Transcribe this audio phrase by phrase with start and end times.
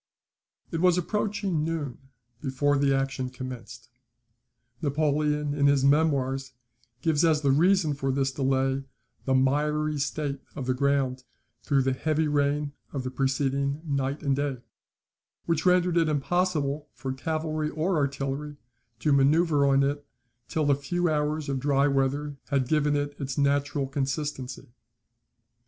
[0.71, 1.99] ]It was approaching noon
[2.41, 3.87] before the action commenced.
[4.81, 6.53] Napoleon, in his Memoirs,
[7.03, 8.83] gives as the reason for this delay,
[9.25, 11.23] the miry state of the ground
[11.61, 14.63] through the heavy rain of the preceding night and day,
[15.45, 18.57] which rendered it impossible for cavalry or artillery
[19.01, 20.03] to manoeuvre on it
[20.47, 24.73] till a few hours of dry weather had given it its natural consistency.